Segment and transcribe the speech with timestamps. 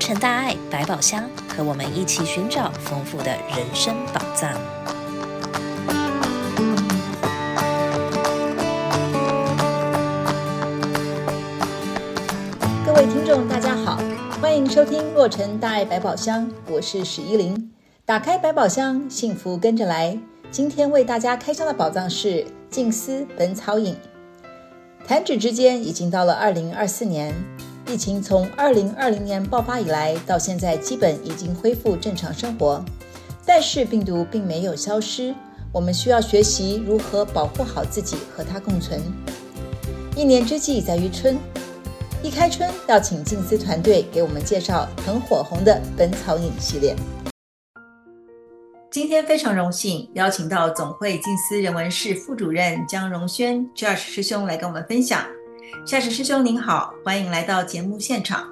[0.00, 4.50] 成大爱百宝箱，和我们一起寻找丰富的人生宝藏。
[12.86, 14.00] 各位听众，大家好，
[14.40, 17.70] 欢迎收听《洛成大爱百宝箱》，我是史依林。
[18.06, 20.18] 打开百宝箱，幸福跟着来。
[20.50, 23.94] 今天为大家开箱的宝藏是静思本草饮。
[25.06, 27.34] 弹指之间，已经到了二零二四年。
[27.90, 32.84] 疫情从二零二零年爆发以来，到现在基本已经恢复正常生活，
[33.44, 35.34] 但是病毒并没有消失。
[35.72, 39.00] 我们需要学习如何保护好自己，和它共存。
[40.14, 41.36] 一年之计在于春，
[42.22, 46.94] 一开春要请静思团队给我们介绍很火红的本草饮系列。
[48.88, 55.24] 今天非常荣幸邀请到总会静思人文室副主任江荣轩 Josh 师兄来跟我们分享。
[55.86, 58.44] 夏实师兄您好，欢迎来到节目现场。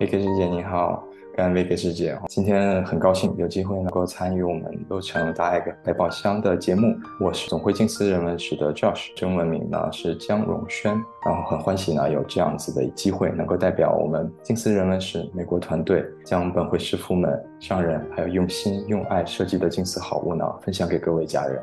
[0.00, 1.04] 维克师姐你好，
[1.36, 6.94] 感恩维克师姐，今天很高兴有机会能够参与我们洛城大爱百宝箱的节目。
[7.20, 10.92] 我是总会静思人文史的 Josh，中文名呢是江荣轩，
[11.24, 21.62] 然后很欢喜呢有这样子的机会，能够代表我们静思人文史美国团队，将本会师父们、上人还有用心用爱设计的静思好物呢分享给各位家人。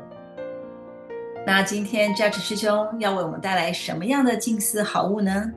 [1.44, 5.52] 那今天 Judge 师兄要为我们带来什么样的静思好物呢？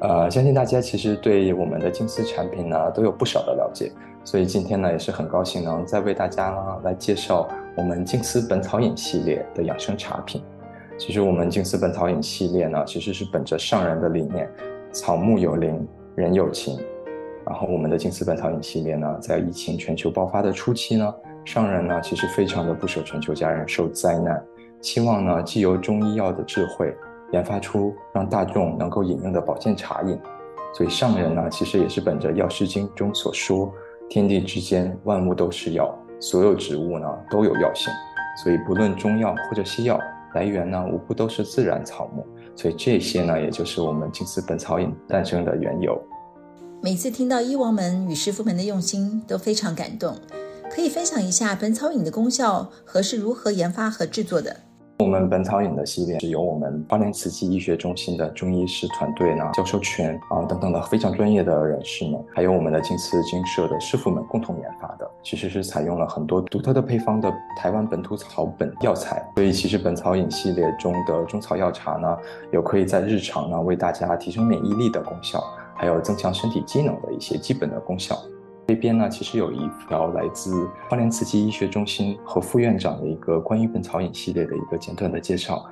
[0.00, 3.92] 呃，相信大家其实对我们的静思产品呢都有不少的了解，
[4.24, 10.42] 所以今天呢也是很高兴能再为大家呢来介绍我们静思本草饮系列的养生茶品。
[10.98, 14.50] 其实我们静思本草饮系列呢，其实是本着上人的理念，
[14.92, 16.80] 草木有灵，人有情。
[17.46, 24.44] 然后我们的静思本草饮系列呢，在疫情全球爆发的初期呢，上人呢其实非常的不舍全球家人受灾难。
[24.84, 26.94] 希望呢，借由中医药的智慧，
[27.32, 30.20] 研发出让大众能够饮用的保健茶饮。
[30.74, 33.72] 所以上人呢，其实也是本着《药师经》中所说
[34.10, 37.90] ：“天地之间，万物都是药，所有植物呢都有药性。”
[38.44, 39.98] 所以不论中药或者西药，
[40.34, 42.26] 来源呢无不都是自然草木。
[42.54, 45.98] 所以这些呢，也就是我们金丝本草饮诞生的缘由。
[46.82, 50.14] 每次听到医王们与师父们的用心，都非常感动。
[50.70, 54.54] 可以分享一下本草饮的功效和是如何研发和制作的？
[54.98, 65.10] 我们本草饮的系列是由我们花莲慈济医学中心的中医师团队呢，教授群啊等等的非常专业的人士们，还有我们的静思精舍的师傅们共同研发的。
[65.24, 72.16] 其实是采用了很多独特的配方的台湾本土草本药材，所以其实本草饮系列中的中草药茶呢，
[72.52, 75.42] 有可以在日常呢为大家提升免疫力的功效，
[75.74, 78.16] 还有增强身体机能的一些基本的功效。
[78.66, 85.62] 这边呢，其实有一条来自花莲慈济医学中心和副院长的一个关于本草饮系列的一个简短的介绍。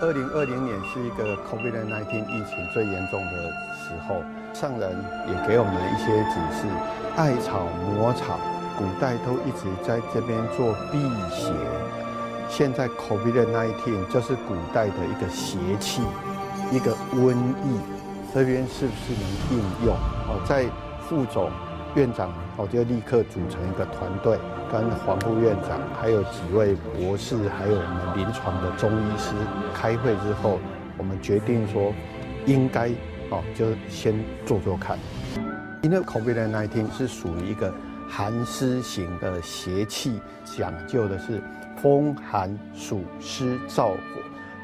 [0.00, 4.22] 二零二零年是一个 COVID-19 疫情最严重的时候，
[4.54, 4.96] 上人
[5.26, 6.68] 也给我们一些指示，
[7.16, 8.38] 艾草、魔草，
[8.78, 11.52] 古代都一直在这边做辟邪。
[12.48, 16.02] 现在 COVID-19 就是古代的一个邪气，
[16.70, 17.80] 一个瘟疫。
[18.38, 19.96] 这边是不是能应用？
[20.28, 20.64] 哦，在
[21.00, 21.50] 副总
[21.96, 24.38] 院长，我就立刻组成一个团队，
[24.70, 29.34] 跟黄副院长，还有几位博士，还有我们临床的中医师
[29.74, 30.60] 开会之后，
[30.96, 31.92] 我们决定说，
[32.46, 32.88] 应该
[33.30, 34.14] 哦，就先
[34.46, 34.96] 做做看。
[35.82, 37.74] 因为 COVID-19 是属于一个
[38.08, 41.42] 寒湿型的邪气，讲究的是
[41.82, 43.98] 风寒暑湿燥火，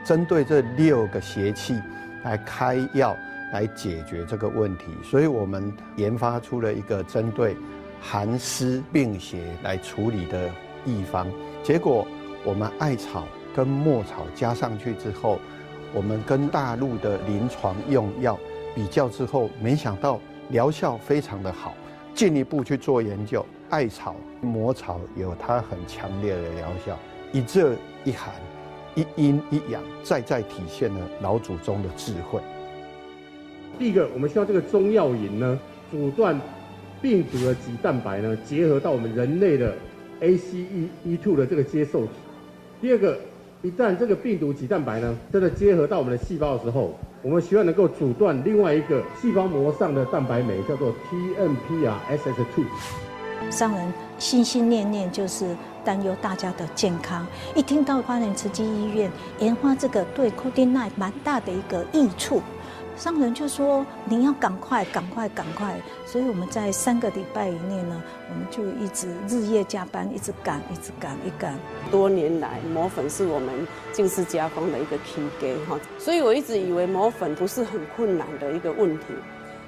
[0.04, 1.76] 针对这六个邪气
[2.22, 3.16] 来开药。
[3.52, 7.56] 来解决这个问题，所以我们研发出了一个针对
[8.00, 10.50] 寒湿病邪来处理的
[10.84, 11.26] 秘方。
[11.62, 12.06] 结果
[12.44, 15.38] 我们艾草跟墨草加上去之后，
[15.92, 18.38] 我们跟大陆的临床用药
[18.74, 21.74] 比较之后，没想到疗效非常的好。
[22.14, 26.96] 进一步去做研究，艾草、墨草有它很强烈的疗效，
[27.32, 28.32] 一热一寒，
[28.94, 32.40] 一阴一阳，再再体现了老祖宗的智慧。
[33.78, 35.58] 第一个，我们需要这个中药饮呢，
[35.90, 36.40] 阻断
[37.02, 39.74] 病毒的棘蛋白呢，结合到我们人类的
[40.20, 42.12] ACE2 的这个接受体。
[42.80, 43.18] 第二个，
[43.62, 52.64] 一旦这个病毒棘蛋白呢，真的结合到我们的细胞的时候，我们需要能够阻断另外一个细胞膜上的蛋白酶，叫做 TMPRSS2。
[53.50, 55.54] 商人心心念念就是
[55.84, 59.10] 担忧大家的健康，一听到花莲慈济医院
[59.40, 62.40] 研发这个对 COVID-19 蛮大的一个益处。
[62.96, 65.76] 商人就说：“你要赶快，赶快，赶快！”
[66.06, 68.00] 所以我们在三个礼拜以内呢，
[68.30, 71.58] 我们就一直日夜加班，一直赶，一直赶，一赶。
[71.90, 79.06] 多年来，磨粉是我们近视加工的一个 key 哈，所以我一直以为磨粉不是很困难的一个问题。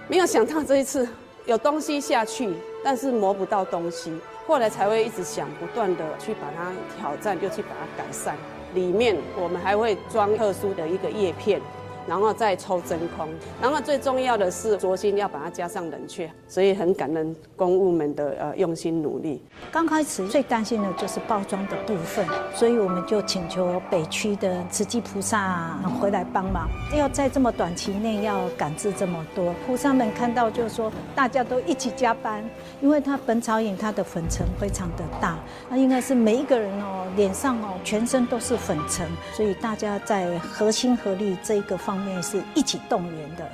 [0.06, 1.08] 没有想到这一次
[1.46, 8.36] 有东西下去，但是磨不到东西，后来才会一直想，不断的去把它挑战，就去把它改善。
[8.72, 11.60] 里面我们还会装特殊的一个叶片。
[12.06, 13.28] 然后再抽真空，
[13.60, 19.42] 然后最重要的是灼心要把它加上冷却，所以很感恩公务们的呃用心努力。
[19.72, 29.54] 刚开始最担心的就是包装的部分，所以我们就请求北区的慈济菩萨回来帮忙，要在这么短期内要赶制这么多。
[29.66, 32.44] 菩萨们看到就是说大家都一起加班，
[32.80, 35.38] 因为它本草饮它的粉尘非常的大，
[35.68, 43.48] 那应该是每一个人哦脸上哦全身都是粉尘，所以大家在合心合力这一个方面是一起动员的，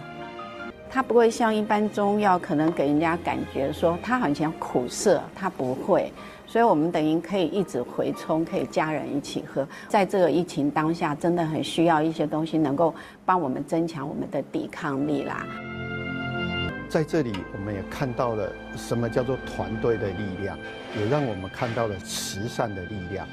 [0.91, 6.13] 它不会像一般中药可能给人家感觉说它好像苦涩，它不会，
[6.47, 9.67] 所以我们等于可以一直回冲，可以家人一起喝。
[9.89, 12.95] 在这个疫情当下，真的很需要一些东西能够
[13.25, 15.47] 帮我们增强我们的抵抗力啦。
[16.89, 20.59] 在这里，我们也看到了什么叫做团队的力量，
[20.99, 23.27] 也让我们看到了慈善的力量。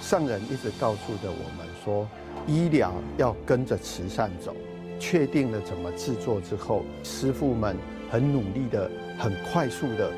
[0.00, 2.08] 上人一直告诉着我们说。
[2.46, 4.54] 医疗要跟着慈善走，
[4.98, 7.76] 确定了怎么制作之后，师傅们
[8.10, 10.10] 很努力的、很快速的，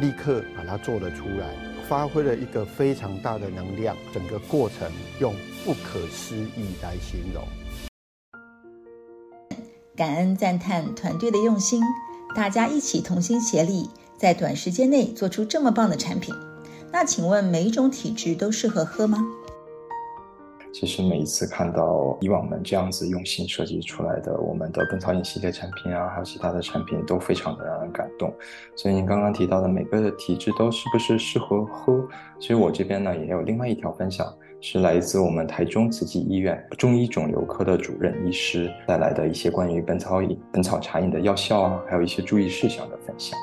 [0.00, 1.54] 立刻把它做了出来，
[1.88, 3.96] 发挥了一个非常大的能量。
[4.12, 4.90] 整个过程
[5.20, 5.34] 用
[5.64, 7.44] 不可思议来形容。
[9.94, 11.82] 感恩赞叹团队的用心，
[12.34, 16.34] 大家一起同心协力，在短时间内做出这么棒的产品。
[16.90, 19.18] 那请问每一种体质都适合喝吗？
[20.72, 28.32] 其实每一次看到以往们这样子用心设计出来的我们的本草饮系列产品啊，还有其他的产品，都非常的让人感动。
[28.74, 32.02] 所以您刚刚提到的每个的体质都是不是适合喝？
[32.40, 34.26] 其实我这边呢也有另外一条分享，
[34.60, 43.38] 是来自我们台中慈济医院中医肿瘤科的主任医师带来的一些关于本草饮、本草茶饮的药效啊，还有一些注意事项的分享。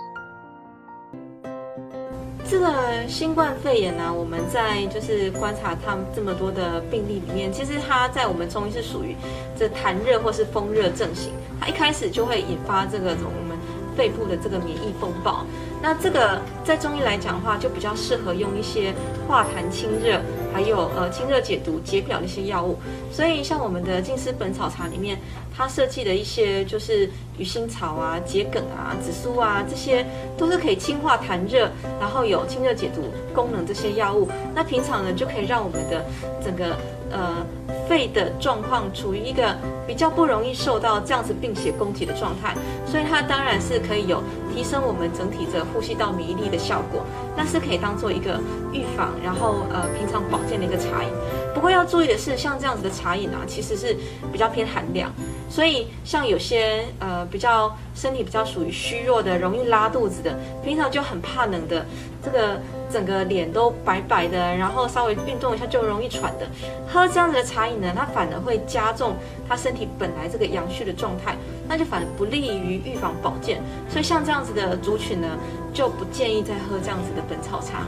[2.50, 9.16] 这个新冠肺炎呢、我们在就是观察他们这么多的病例里面，其实它在我们中医是属于
[9.56, 11.31] 这痰热或是风热症型，
[11.62, 13.56] 它一开始就会引发这个种我们
[13.96, 15.46] 肺部的这个免疫风暴。
[15.80, 18.96] 那这个在中医来讲的话，就比较适合用一些
[19.28, 20.19] 化痰清热，
[20.54, 22.78] 还有呃清热解毒、解表的一些药物。
[23.12, 25.18] 所以像我们的静思本草茶里面。
[25.51, 30.06] 它设计的一些就是鱼腥草啊、桔梗啊、紫苏啊，这些
[30.38, 31.69] 都是可以清化痰热，
[32.00, 33.01] 然后有清热解毒
[33.36, 34.30] 功能这些药物。
[34.56, 36.06] 那平常呢，就可以让我们的
[36.42, 36.78] 整个
[37.12, 37.46] 呃
[37.88, 39.56] 肺的状况处于一个
[39.88, 44.24] 比较不容易受到这样子病邪攻击的状态，所以它当然是可以有
[44.54, 47.04] 提升我们整体的呼吸道免疫力的效果。
[47.36, 48.40] 那是可以当做一个
[48.74, 51.10] 预防，然后呃平常保健的一个茶饮。
[51.54, 53.96] 不过要注意的是，像这样子的茶饮啊，其实是
[54.32, 55.12] 比较偏寒凉。
[55.50, 61.84] 所以，像有些呃比较身体比较属于虚弱的，容易拉肚子的，平常就很怕冷的，
[62.24, 66.47] 这个整个脸都白白的，然后稍微运动一下就容易喘的，
[66.88, 69.15] 喝这样子的茶饮呢，它反而会加重
[69.47, 71.36] 他身体本来这个阳虚的状态，
[71.68, 73.62] 那就反而不利于预防保健。
[73.89, 75.27] 所以像这样子的族群呢，
[75.74, 77.86] 就不建议再喝这样子的本草茶。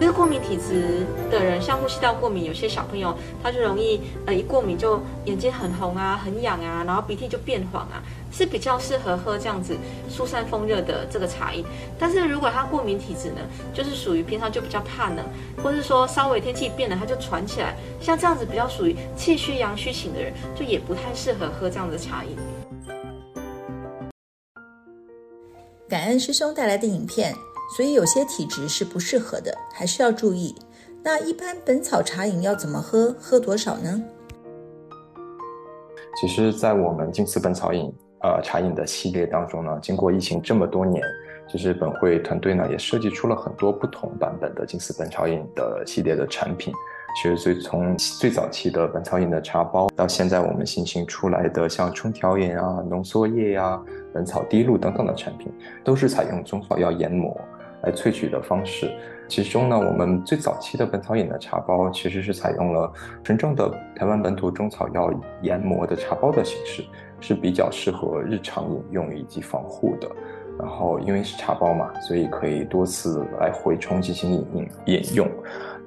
[0.00, 8.02] 其实过敏体质的人，像呼吸道过敏，有些小朋友他就容易呃一过敏就眼睛很红啊、很痒啊，然后鼻涕就变黄啊，
[8.32, 9.76] 是比较适合喝这样子
[10.08, 11.62] 疏散风热的这个茶饮。
[11.98, 13.42] 但是如果他过敏体质呢，
[13.74, 15.22] 就是属于平常就比较怕冷，
[15.62, 22.38] 或是说稍微天气变了他就喘起来，像这样子比较属于气虚阳虚型的人，就也不太适合喝这样的茶饮。
[25.86, 27.34] 感恩师兄带来的影片。
[27.76, 30.54] 所以有些体质是不适合的，还是要注意。
[31.02, 33.14] 那一般本草茶饮要怎么喝？
[33.18, 34.02] 喝多少呢？
[36.20, 37.90] 其实，在我们金丝本草饮
[38.22, 41.02] 呃茶饮的系列当中呢，经过疫情这么多年，
[41.48, 46.74] 就是本会团队呢也设计出了很多不同版本的金丝本草饮的系列的产品。
[47.16, 53.80] 其实最从最早期的本草饮的茶包，到现在我们新型出来的像冲调饮啊、浓缩液呀、
[54.12, 55.50] 本草滴露等等的产品，
[55.82, 57.40] 都是采用中草药研磨。
[57.82, 58.90] 来萃取的方式，
[59.28, 62.92] 其中呢，我们最早期的本草饮的茶包其实是采用了
[63.24, 65.10] 纯正的台湾本土中草药
[65.42, 66.84] 研磨的茶包的形式，
[67.20, 70.08] 是比较适合日常饮用以及防护的。
[70.58, 75.26] 然后因为是茶包嘛，所以可以多次来回冲进行饮饮饮用。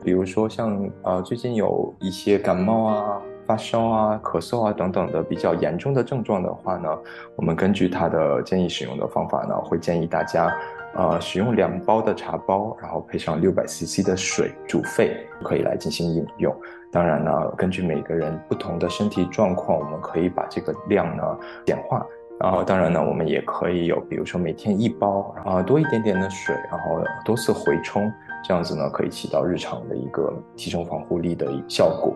[0.04, 6.90] 比如说像呃最近有一些感冒啊、发烧啊、咳嗽啊等等的比较严重的症状的话呢，
[7.36, 10.52] 我们根据它的建议使用的方法呢，会建议大家。
[10.96, 16.56] 呃，使用两包的茶包，然后配上六百 CC 的水煮沸，可以来进行饮用。
[16.92, 21.24] 当然呢，根据每个人不同的身体状况，我们可以把这个量呢
[21.66, 22.06] 简化，
[22.40, 28.12] 然后当然呢，我们也可以有，比如说每天一包，然后多一点点的水，然后多次回冲，
[28.44, 32.16] 这样子呢可以起到日常的一个提升防护力的效果。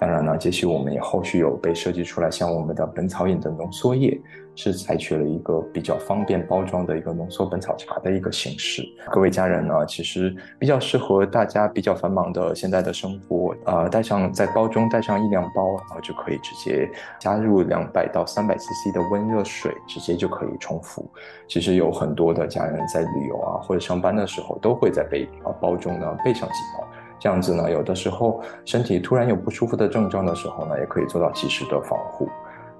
[0.00, 4.18] 当然呢，接续我们也后续有被设计出来，像我们的本草饮的浓缩液，
[4.56, 8.82] 是采取了一个比较方便包装的一个浓缩本草茶的一个形式。
[9.12, 21.06] 各位家人呢，其实比较适合大家比较繁忙的现在的生活，呃，带上在包中带上一两包，然后就可以直接加入两百到三百 CC 的温热水，直接就可以冲服。
[21.46, 26.86] 其实有很多的家人在旅游啊或者上班的时候，都会在备啊包中呢备上几包。
[27.20, 32.28] 这样子呢，有的时候身体突然有不舒服的症状的时候呢，也可以做到及时的防护。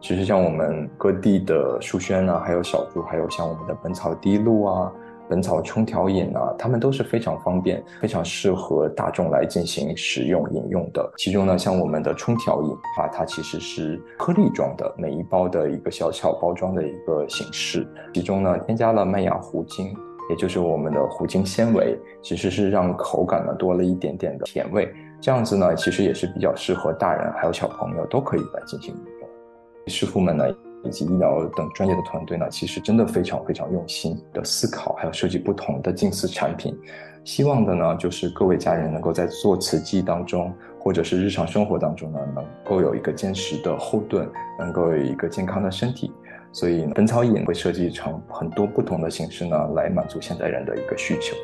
[0.01, 4.91] 其实像我们各地的树轩啊，还有小猪，还有像我们的本草滴露啊、
[5.29, 11.13] 本草冲调饮啊，它们都是非常方便、非常适合大众来进行使用饮用的。
[11.19, 19.95] 其中呢，像我们的冲调饮啊，它其实是颗粒状的，每一包的一个小巧包装的一个形式，其中呢添加了麦芽糊精。
[20.31, 24.89] 也就是我们的糊精纤维，其实是让口感呢多了一点点的甜味，
[25.21, 29.29] 这样子呢，其实也是比较适合大人还有小朋友都可以来进行饮用。
[29.89, 30.45] 师傅们呢，
[30.85, 36.79] 以及医疗等专业的团队呢，其实真的非常非常用心的思考，还有设计不同的净丝产品，
[37.25, 46.13] 希望的呢，就是各位家人能够在做瓷器当中，或者是日常生活当中呢，能够有一个坚实的后盾，能够有一个健康的身体。
[46.53, 51.37] 所以，本草饮会设计成很多不同的形式呢，来满足现代人的一个需求。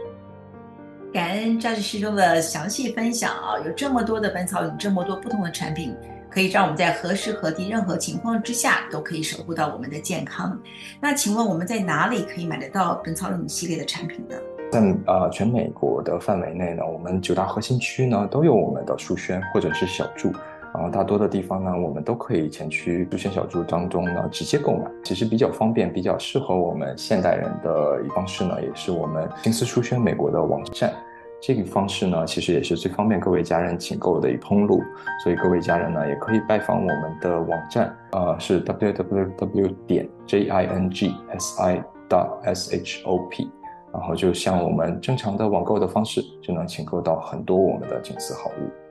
[1.12, 5.94] 感恩赵师兄的详细分享啊，有这么多的本草饮，这么多不同的产品，
[6.28, 10.60] 可以让我们在何时何地、任何情况之下都可以守护到我们的健康。
[11.00, 14.36] 那请问我们在哪里可以买得到本草饮系列的产品呢？
[14.72, 20.32] 在呃，全美国的范围内呢，我们九大核心区呢都有我们的树轩或者是小筑。
[20.76, 30.92] 然后大多的地方呢，我们都可以前去树轩小筑当中呢直接购买，其实比较方便，比较适合我们现代人的一方式呢，也是我们金丝书轩美国的网站。
[31.40, 34.83] 这个方式呢，其实也是最方便各位家人请购的一通路。
[35.23, 43.50] 所以各位家人呢，也可以拜访我们的网站，呃，是 www 点 j i n g s i dot s h o p，
[43.92, 48.86] 然后就像我们正常的网购的方式，就能请购到很多我们的金丝好物。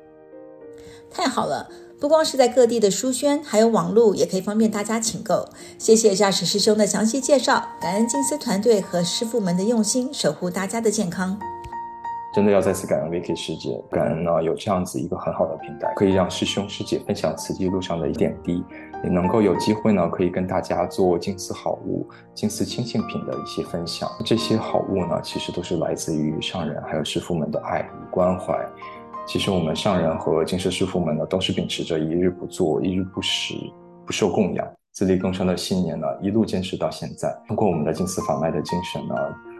[1.15, 5.47] 太好了，不光是在各地的书轩，还有网络也可以方便大家请购。
[5.77, 11.39] 谢谢驾驶师兄的详细介绍，感恩净丝团队和师傅们的用心，守护大家的健康。
[12.33, 18.61] 真的要再次感恩 Vicky 师姐，感恩呢有这样子一个很好的平台，可以让师兄师姐分享慈济路上的一点滴，
[19.01, 24.11] 也能够有机会呢可以跟大家做净丝好物、净丝亲信品的一些分享。
[24.25, 28.53] 这些好物呢，其实都是来自于上人还有师傅们的爱与关怀。
[29.27, 33.55] 其实我们上人和金丝师傅们呢，都是秉持着一日不做、一日不食、
[34.05, 37.35] 不受供养、自力更生的信念呢，一路坚持到现在。
[37.47, 39.15] 通过我们的净丝法脉的精神呢，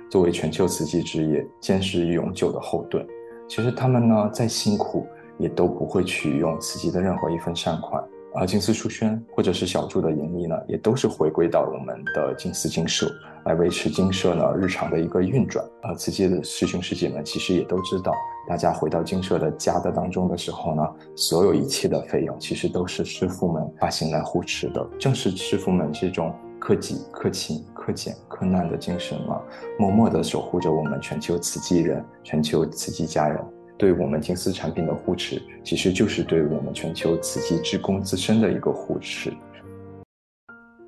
[0.10, 3.06] 作为全球慈济之业坚实永久的后盾。
[3.50, 5.08] 其实他们呢，再辛苦
[5.40, 8.04] 也都不会取用慈济的任何一份善款。
[8.38, 13.10] 而金丝书轩或者是小筑的盈利呢，也都是回归到我们的金丝精舍
[13.46, 15.66] 来维持精舍呢日常的一个运转。
[15.82, 18.12] 啊慈济的师兄师姐们其实也都知道。
[18.48, 20.84] 大家回到精舍的家的当中的时候呢，
[21.16, 24.88] 所有一切的费用其实都是师傅们发心来护持的。
[25.00, 29.42] 正是师傅们这种克己、克勤、克俭、克难的精神嘛，
[29.80, 33.44] 默默地守护着我们全球慈济人、全球慈济家人。
[33.78, 39.34] 对我们金丝产品的护持，其实就是对我们全球慈济职工自身的一个护持。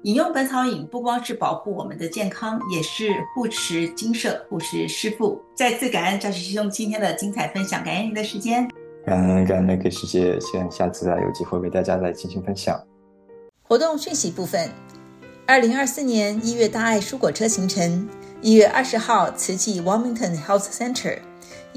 [0.04, 5.42] 饮用本草饮不光是保护我们的健康，也是护持精舍、护持师傅。
[5.56, 8.70] 再次感恩赵师兄今天的精彩分享，感恩您的时间。
[9.06, 12.82] 感恩感恩 Vicky 师姐，希望下次啊有机会为大家来进行分享。
[13.64, 14.70] 活动讯息部分：
[15.46, 18.08] 二零二四年一月大爱蔬果车行程，
[18.42, 21.20] 一月二十号慈济 Wilmington Health Center，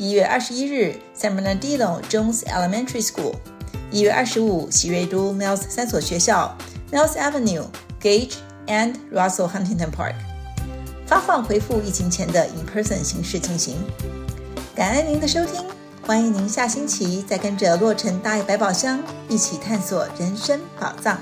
[0.00, 3.34] 一月二十一日 San Bernardino Jones Elementary School，
[3.90, 6.56] 一月二十五喜瑞都 Mills 三所学校
[6.90, 7.66] Mills Avenue。
[8.00, 10.14] Gage and Russell Huntington Park，
[11.06, 13.76] 发放回复疫情前的 in-person 形式进行。
[14.74, 15.62] 感恩您的收听，
[16.06, 21.20] 欢迎您下星期再跟着洛城大爱百宝箱一起探索人生宝藏。